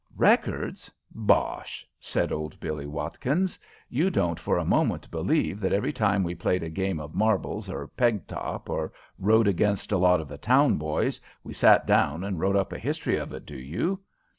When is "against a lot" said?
9.47-10.19